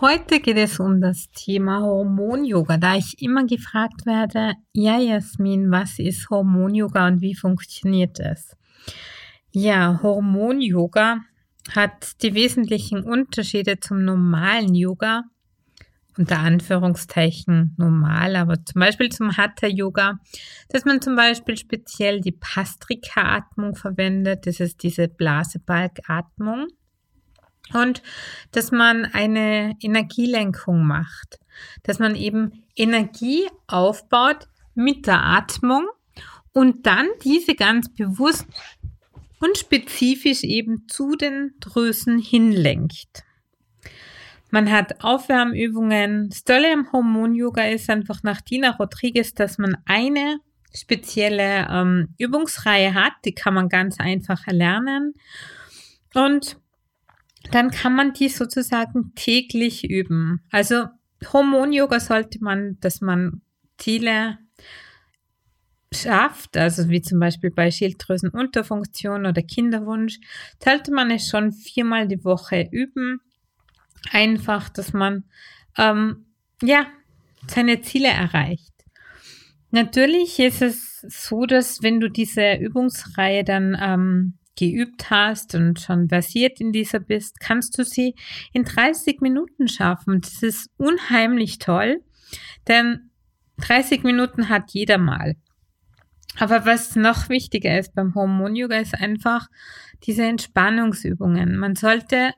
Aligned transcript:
Heute 0.00 0.40
geht 0.40 0.56
es 0.56 0.80
um 0.80 1.02
das 1.02 1.30
Thema 1.30 1.82
Hormon-Yoga, 1.82 2.78
da 2.78 2.96
ich 2.96 3.20
immer 3.20 3.44
gefragt 3.44 4.06
werde, 4.06 4.54
ja 4.72 4.98
Jasmin, 4.98 5.70
was 5.70 5.98
ist 5.98 6.30
Hormon-Yoga 6.30 7.06
und 7.06 7.20
wie 7.20 7.34
funktioniert 7.34 8.18
es? 8.18 8.56
Ja, 9.50 10.00
Hormon-Yoga 10.02 11.18
hat 11.74 12.22
die 12.22 12.32
wesentlichen 12.32 13.02
Unterschiede 13.02 13.78
zum 13.78 14.02
normalen 14.06 14.74
Yoga, 14.74 15.24
unter 16.16 16.38
Anführungszeichen 16.38 17.74
normal, 17.76 18.36
aber 18.36 18.64
zum 18.64 18.80
Beispiel 18.80 19.10
zum 19.10 19.36
Hatha-Yoga, 19.36 20.18
dass 20.70 20.86
man 20.86 21.02
zum 21.02 21.14
Beispiel 21.14 21.58
speziell 21.58 22.22
die 22.22 22.32
Pastrika-Atmung 22.32 23.74
verwendet, 23.74 24.46
das 24.46 24.60
ist 24.60 24.82
diese 24.82 25.08
Blasebalg-Atmung 25.08 26.68
und 27.74 28.02
dass 28.52 28.72
man 28.72 29.04
eine 29.04 29.76
Energielenkung 29.80 30.86
macht, 30.86 31.38
dass 31.82 31.98
man 31.98 32.14
eben 32.14 32.64
Energie 32.76 33.48
aufbaut 33.66 34.48
mit 34.74 35.06
der 35.06 35.24
Atmung 35.24 35.86
und 36.52 36.86
dann 36.86 37.06
diese 37.22 37.54
ganz 37.54 37.92
bewusst 37.92 38.46
und 39.40 39.56
spezifisch 39.56 40.42
eben 40.42 40.86
zu 40.88 41.16
den 41.16 41.54
Drüsen 41.60 42.18
hinlenkt. 42.18 43.24
Man 44.50 44.70
hat 44.70 45.02
Aufwärmübungen. 45.04 46.28
Das 46.28 46.44
Tolle 46.44 46.84
Hormon-Yoga 46.92 47.68
ist 47.68 47.88
einfach 47.88 48.22
nach 48.22 48.40
Dina 48.40 48.70
Rodriguez, 48.70 49.32
dass 49.32 49.58
man 49.58 49.76
eine 49.86 50.40
spezielle 50.74 51.68
ähm, 51.70 52.14
Übungsreihe 52.18 52.94
hat, 52.94 53.12
die 53.24 53.34
kann 53.34 53.54
man 53.54 53.68
ganz 53.68 53.98
einfach 53.98 54.46
erlernen. 54.46 55.14
Und 56.14 56.58
dann 57.50 57.70
kann 57.70 57.94
man 57.94 58.12
die 58.12 58.28
sozusagen 58.28 59.12
täglich 59.14 59.88
üben. 59.88 60.42
Also 60.50 60.86
Hormon-Yoga 61.32 62.00
sollte 62.00 62.42
man, 62.42 62.78
dass 62.80 63.00
man 63.00 63.42
Ziele 63.78 64.38
schafft, 65.92 66.56
also 66.56 66.88
wie 66.88 67.02
zum 67.02 67.18
Beispiel 67.18 67.50
bei 67.50 67.70
Schilddrüsenunterfunktion 67.70 69.26
oder 69.26 69.42
Kinderwunsch, 69.42 70.20
sollte 70.62 70.92
man 70.92 71.10
es 71.10 71.28
schon 71.28 71.52
viermal 71.52 72.06
die 72.06 72.24
Woche 72.24 72.68
üben. 72.70 73.20
Einfach, 74.12 74.68
dass 74.68 74.92
man 74.92 75.24
ähm, 75.76 76.26
ja 76.62 76.86
seine 77.48 77.80
Ziele 77.80 78.08
erreicht. 78.08 78.72
Natürlich 79.72 80.38
ist 80.38 80.62
es 80.62 81.00
so, 81.00 81.46
dass 81.46 81.82
wenn 81.82 82.00
du 82.00 82.08
diese 82.08 82.54
Übungsreihe 82.54 83.44
dann 83.44 83.76
ähm, 83.80 84.34
geübt 84.60 85.10
hast 85.10 85.54
und 85.54 85.80
schon 85.80 86.08
versiert 86.08 86.60
in 86.60 86.70
dieser 86.70 87.00
bist, 87.00 87.40
kannst 87.40 87.78
du 87.78 87.84
sie 87.84 88.14
in 88.52 88.64
30 88.64 89.22
Minuten 89.22 89.68
schaffen. 89.68 90.20
Das 90.20 90.42
ist 90.42 90.70
unheimlich 90.76 91.58
toll, 91.58 92.02
denn 92.68 93.10
30 93.62 94.02
Minuten 94.04 94.50
hat 94.50 94.70
jeder 94.72 94.98
mal. 94.98 95.36
Aber 96.38 96.66
was 96.66 96.94
noch 96.94 97.28
wichtiger 97.28 97.78
ist 97.78 97.94
beim 97.94 98.14
Hormon 98.14 98.54
Yoga 98.54 98.76
ist 98.76 98.94
einfach 98.94 99.48
diese 100.04 100.24
Entspannungsübungen. 100.24 101.56
Man 101.56 101.74
sollte 101.74 102.32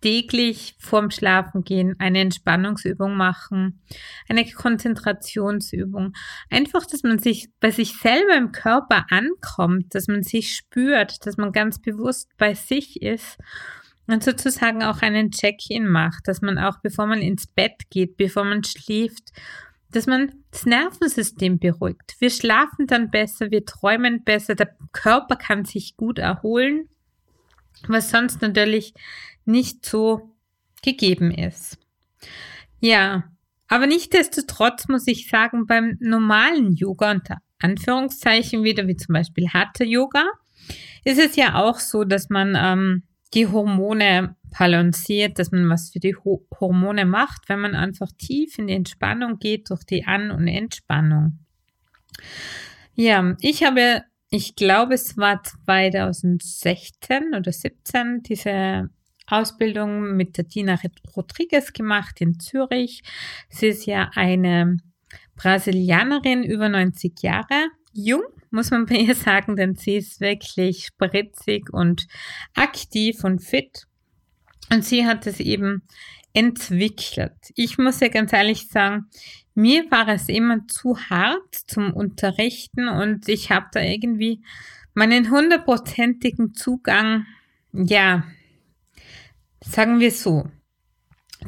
täglich 0.00 0.76
vorm 0.78 1.10
Schlafen 1.10 1.64
gehen 1.64 1.96
eine 1.98 2.20
Entspannungsübung 2.20 3.16
machen, 3.16 3.82
eine 4.28 4.44
Konzentrationsübung. 4.44 6.12
Einfach, 6.50 6.86
dass 6.86 7.02
man 7.02 7.18
sich 7.18 7.48
bei 7.60 7.70
sich 7.70 7.96
selber 7.98 8.36
im 8.36 8.52
Körper 8.52 9.06
ankommt, 9.10 9.94
dass 9.94 10.06
man 10.06 10.22
sich 10.22 10.54
spürt, 10.54 11.26
dass 11.26 11.36
man 11.36 11.52
ganz 11.52 11.80
bewusst 11.80 12.30
bei 12.38 12.54
sich 12.54 13.02
ist 13.02 13.38
und 14.06 14.22
sozusagen 14.22 14.82
auch 14.82 15.02
einen 15.02 15.30
Check-in 15.30 15.86
macht, 15.86 16.28
dass 16.28 16.42
man 16.42 16.58
auch 16.58 16.78
bevor 16.82 17.06
man 17.06 17.20
ins 17.20 17.46
Bett 17.46 17.90
geht, 17.90 18.16
bevor 18.16 18.44
man 18.44 18.62
schläft, 18.64 19.32
dass 19.90 20.06
man 20.06 20.32
das 20.50 20.66
Nervensystem 20.66 21.58
beruhigt. 21.58 22.16
Wir 22.18 22.30
schlafen 22.30 22.86
dann 22.86 23.10
besser, 23.10 23.50
wir 23.50 23.64
träumen 23.64 24.24
besser, 24.24 24.54
der 24.54 24.76
Körper 24.92 25.36
kann 25.36 25.64
sich 25.64 25.96
gut 25.96 26.18
erholen, 26.18 26.88
was 27.86 28.10
sonst 28.10 28.42
natürlich 28.42 28.94
nicht 29.44 29.84
so 29.84 30.34
gegeben 30.82 31.30
ist. 31.30 31.78
Ja, 32.80 33.24
aber 33.68 33.86
nichtdestotrotz 33.86 34.88
muss 34.88 35.06
ich 35.06 35.28
sagen, 35.28 35.66
beim 35.66 35.96
normalen 36.00 36.72
Yoga 36.72 37.10
unter 37.10 37.38
Anführungszeichen 37.58 38.62
wieder, 38.62 38.86
wie 38.86 38.96
zum 38.96 39.14
Beispiel 39.14 39.48
Hatha 39.48 39.84
Yoga, 39.84 40.24
ist 41.04 41.18
es 41.18 41.36
ja 41.36 41.56
auch 41.56 41.78
so, 41.80 42.04
dass 42.04 42.28
man 42.28 42.56
ähm, 42.56 43.02
die 43.32 43.46
Hormone 43.46 44.36
balanciert, 44.56 45.38
dass 45.38 45.50
man 45.50 45.68
was 45.68 45.90
für 45.90 45.98
die 45.98 46.14
Ho 46.14 46.46
Hormone 46.60 47.04
macht, 47.04 47.48
wenn 47.48 47.60
man 47.60 47.74
einfach 47.74 48.10
tief 48.16 48.58
in 48.58 48.68
die 48.68 48.74
Entspannung 48.74 49.38
geht 49.38 49.70
durch 49.70 49.84
die 49.84 50.04
An- 50.04 50.30
und 50.30 50.46
Entspannung. 50.46 51.38
Ja, 52.94 53.36
ich 53.40 53.64
habe, 53.64 54.04
ich 54.34 54.56
glaube, 54.56 54.94
es 54.94 55.16
war 55.16 55.42
2016 55.44 57.34
oder 57.38 57.52
17 57.52 58.22
diese 58.22 58.90
Ausbildung 59.28 60.16
mit 60.16 60.36
der 60.36 60.44
Dina 60.44 60.76
Rodriguez 61.16 61.72
gemacht 61.72 62.20
in 62.20 62.40
Zürich. 62.40 63.02
Sie 63.48 63.68
ist 63.68 63.86
ja 63.86 64.10
eine 64.14 64.78
Brasilianerin, 65.36 66.42
über 66.42 66.68
90 66.68 67.22
Jahre, 67.22 67.68
jung, 67.92 68.24
muss 68.50 68.72
man 68.72 68.86
bei 68.86 68.96
ihr 68.96 69.14
sagen, 69.14 69.54
denn 69.54 69.76
sie 69.76 69.96
ist 69.96 70.20
wirklich 70.20 70.86
spritzig 70.86 71.72
und 71.72 72.08
aktiv 72.54 73.22
und 73.22 73.40
fit. 73.40 73.86
Und 74.70 74.84
sie 74.84 75.06
hat 75.06 75.26
es 75.26 75.40
eben 75.40 75.82
entwickelt. 76.32 77.32
Ich 77.54 77.78
muss 77.78 78.00
ja 78.00 78.08
ganz 78.08 78.32
ehrlich 78.32 78.68
sagen, 78.68 79.06
mir 79.54 79.90
war 79.90 80.08
es 80.08 80.28
immer 80.28 80.66
zu 80.66 80.98
hart 80.98 81.54
zum 81.66 81.92
Unterrichten 81.92 82.88
und 82.88 83.28
ich 83.28 83.50
habe 83.50 83.66
da 83.72 83.80
irgendwie 83.80 84.42
meinen 84.94 85.30
hundertprozentigen 85.30 86.54
Zugang, 86.54 87.26
ja, 87.72 88.24
sagen 89.60 90.00
wir 90.00 90.10
so, 90.10 90.48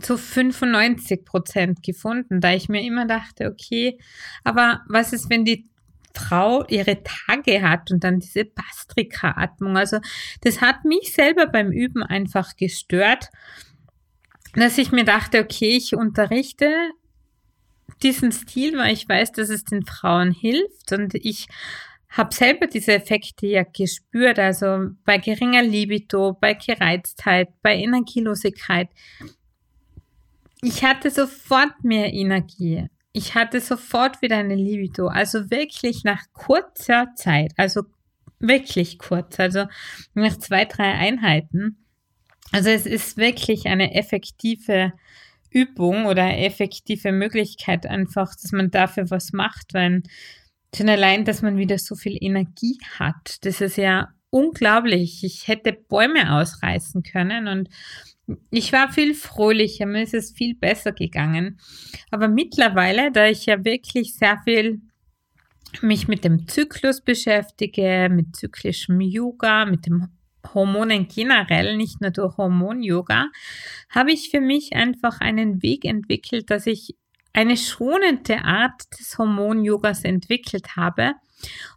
zu 0.00 0.18
95 0.18 1.24
Prozent 1.24 1.82
gefunden, 1.82 2.40
da 2.40 2.52
ich 2.52 2.68
mir 2.68 2.82
immer 2.82 3.06
dachte, 3.06 3.48
okay, 3.48 3.98
aber 4.44 4.82
was 4.88 5.12
ist, 5.12 5.30
wenn 5.30 5.44
die 5.44 5.68
Frau 6.16 6.64
ihre 6.68 7.02
Tage 7.02 7.62
hat 7.62 7.90
und 7.90 8.02
dann 8.04 8.20
diese 8.20 8.44
Bastrika-Atmung. 8.44 9.76
Also 9.76 9.98
das 10.40 10.60
hat 10.60 10.84
mich 10.84 11.12
selber 11.12 11.46
beim 11.46 11.70
Üben 11.70 12.02
einfach 12.02 12.56
gestört, 12.56 13.30
dass 14.54 14.78
ich 14.78 14.92
mir 14.92 15.04
dachte, 15.04 15.40
okay, 15.40 15.76
ich 15.76 15.94
unterrichte 15.94 16.72
diesen 18.02 18.32
Stil, 18.32 18.76
weil 18.78 18.92
ich 18.92 19.08
weiß, 19.08 19.32
dass 19.32 19.48
es 19.48 19.64
den 19.64 19.84
Frauen 19.84 20.32
hilft 20.32 20.92
und 20.92 21.14
ich 21.14 21.46
habe 22.08 22.34
selber 22.34 22.66
diese 22.66 22.94
Effekte 22.94 23.46
ja 23.46 23.62
gespürt, 23.62 24.38
also 24.38 24.88
bei 25.04 25.18
geringer 25.18 25.62
Libido, 25.62 26.32
bei 26.32 26.54
Gereiztheit, 26.54 27.48
bei 27.62 27.76
Energielosigkeit. 27.76 28.88
Ich 30.62 30.82
hatte 30.82 31.10
sofort 31.10 31.84
mehr 31.84 32.12
Energie. 32.12 32.88
Ich 33.16 33.34
hatte 33.34 33.60
sofort 33.60 34.20
wieder 34.20 34.36
eine 34.36 34.56
Libido. 34.56 35.08
Also 35.08 35.50
wirklich 35.50 36.04
nach 36.04 36.22
kurzer 36.32 37.12
Zeit, 37.14 37.52
also 37.56 37.82
wirklich 38.40 38.98
kurz, 38.98 39.40
also 39.40 39.64
nach 40.14 40.36
zwei, 40.36 40.66
drei 40.66 40.92
Einheiten. 40.92 41.78
Also 42.52 42.68
es 42.68 42.84
ist 42.84 43.16
wirklich 43.16 43.66
eine 43.66 43.94
effektive 43.94 44.92
Übung 45.50 46.04
oder 46.04 46.36
effektive 46.38 47.10
Möglichkeit 47.10 47.86
einfach, 47.86 48.34
dass 48.34 48.52
man 48.52 48.70
dafür 48.70 49.10
was 49.10 49.32
macht, 49.32 49.72
weil 49.72 50.02
Schon 50.76 50.90
allein, 50.90 51.24
dass 51.24 51.40
man 51.40 51.56
wieder 51.56 51.78
so 51.78 51.94
viel 51.94 52.18
Energie 52.20 52.78
hat. 52.98 53.44
Das 53.46 53.62
ist 53.62 53.78
ja 53.78 54.08
unglaublich. 54.28 55.24
Ich 55.24 55.48
hätte 55.48 55.72
Bäume 55.72 56.34
ausreißen 56.34 57.02
können 57.02 57.48
und 57.48 57.70
ich 58.50 58.72
war 58.72 58.92
viel 58.92 59.14
fröhlicher, 59.14 59.86
mir 59.86 60.02
ist 60.02 60.14
es 60.14 60.32
viel 60.32 60.54
besser 60.54 60.92
gegangen. 60.92 61.60
Aber 62.10 62.28
mittlerweile, 62.28 63.12
da 63.12 63.26
ich 63.26 63.46
ja 63.46 63.64
wirklich 63.64 64.14
sehr 64.14 64.38
viel 64.44 64.80
mich 65.82 66.08
mit 66.08 66.24
dem 66.24 66.48
Zyklus 66.48 67.00
beschäftige, 67.00 68.08
mit 68.10 68.34
zyklischem 68.36 69.00
Yoga, 69.00 69.66
mit 69.66 69.86
dem 69.86 70.08
Hormonen 70.54 71.08
generell, 71.08 71.76
nicht 71.76 72.00
nur 72.00 72.10
durch 72.10 72.36
Hormon-Yoga, 72.36 73.26
habe 73.90 74.12
ich 74.12 74.30
für 74.30 74.40
mich 74.40 74.74
einfach 74.74 75.20
einen 75.20 75.62
Weg 75.62 75.84
entwickelt, 75.84 76.50
dass 76.50 76.66
ich 76.66 76.96
eine 77.32 77.56
schonende 77.56 78.44
Art 78.44 78.82
des 78.98 79.18
Hormon-Yogas 79.18 80.04
entwickelt 80.04 80.76
habe, 80.76 81.12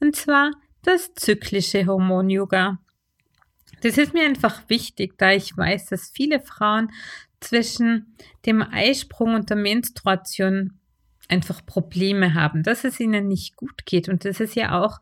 und 0.00 0.16
zwar 0.16 0.50
das 0.82 1.14
zyklische 1.14 1.86
Hormon-Yoga. 1.86 2.78
Das 3.84 3.98
ist 3.98 4.14
mir 4.14 4.24
einfach 4.24 4.66
wichtig, 4.68 5.18
da 5.18 5.32
ich 5.32 5.54
weiß, 5.54 5.86
dass 5.86 6.08
viele 6.08 6.40
Frauen 6.40 6.90
zwischen 7.38 8.16
dem 8.46 8.62
Eisprung 8.62 9.34
und 9.34 9.50
der 9.50 9.58
Menstruation 9.58 10.80
einfach 11.28 11.66
Probleme 11.66 12.32
haben, 12.32 12.62
dass 12.62 12.84
es 12.84 12.98
ihnen 12.98 13.28
nicht 13.28 13.56
gut 13.56 13.84
geht. 13.84 14.08
Und 14.08 14.24
das 14.24 14.40
ist 14.40 14.54
ja 14.54 14.82
auch 14.82 15.00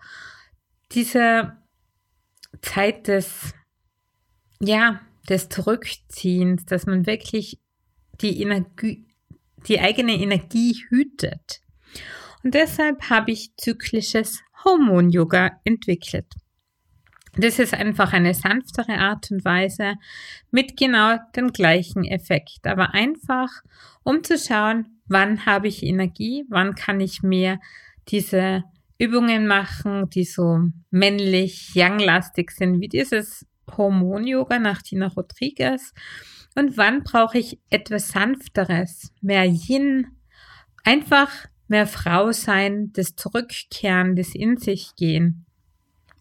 diese 0.90 1.56
Zeit 2.60 3.06
des, 3.06 3.54
ja, 4.60 5.00
des 5.28 5.48
Zurückziehens, 5.48 6.64
dass 6.66 6.84
man 6.84 7.06
wirklich 7.06 7.60
die, 8.20 8.42
Energie, 8.42 9.06
die 9.68 9.78
eigene 9.78 10.14
Energie 10.14 10.74
hütet. 10.88 11.60
Und 12.42 12.54
deshalb 12.54 13.10
habe 13.10 13.30
ich 13.30 13.54
zyklisches 13.56 14.40
Hormon-Yoga 14.64 15.60
entwickelt. 15.62 16.26
Das 17.34 17.58
ist 17.58 17.72
einfach 17.72 18.12
eine 18.12 18.34
sanftere 18.34 18.98
Art 18.98 19.30
und 19.30 19.44
Weise 19.44 19.94
mit 20.50 20.76
genau 20.76 21.16
dem 21.34 21.52
gleichen 21.52 22.04
Effekt, 22.04 22.66
aber 22.66 22.92
einfach, 22.92 23.48
um 24.02 24.22
zu 24.22 24.36
schauen, 24.36 25.00
wann 25.06 25.46
habe 25.46 25.68
ich 25.68 25.82
Energie, 25.82 26.44
wann 26.50 26.74
kann 26.74 27.00
ich 27.00 27.22
mehr 27.22 27.58
diese 28.08 28.64
Übungen 28.98 29.46
machen, 29.46 30.10
die 30.10 30.24
so 30.24 30.60
männlich, 30.90 31.72
young-lastig 31.74 32.50
sind, 32.50 32.80
wie 32.80 32.88
dieses 32.88 33.46
Hormon-Yoga 33.76 34.58
nach 34.58 34.82
Tina 34.82 35.08
Rodriguez. 35.08 35.94
Und 36.54 36.76
wann 36.76 37.02
brauche 37.02 37.38
ich 37.38 37.58
etwas 37.70 38.08
Sanfteres, 38.08 39.12
mehr 39.22 39.46
Yin, 39.46 40.06
einfach 40.84 41.30
mehr 41.66 41.86
Frau 41.86 42.32
sein, 42.32 42.92
das 42.92 43.16
Zurückkehren, 43.16 44.16
das 44.16 44.34
in 44.34 44.58
sich 44.58 44.94
gehen. 44.96 45.46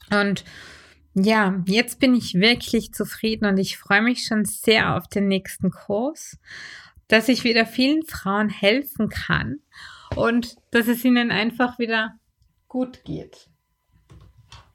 Und 0.09 0.45
ja, 1.13 1.61
jetzt 1.65 1.99
bin 1.99 2.15
ich 2.15 2.35
wirklich 2.35 2.93
zufrieden 2.93 3.45
und 3.45 3.57
ich 3.57 3.77
freue 3.77 4.01
mich 4.01 4.25
schon 4.25 4.45
sehr 4.45 4.95
auf 4.95 5.07
den 5.07 5.27
nächsten 5.27 5.69
Kurs, 5.69 6.37
dass 7.07 7.27
ich 7.27 7.43
wieder 7.43 7.65
vielen 7.65 8.03
Frauen 8.05 8.49
helfen 8.49 9.09
kann 9.09 9.59
und 10.15 10.55
dass 10.71 10.87
es 10.87 11.03
ihnen 11.03 11.31
einfach 11.31 11.79
wieder 11.79 12.17
gut 12.67 13.03
geht. 13.03 13.50